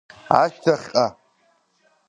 Ашьҭахьҟа… 0.41 1.05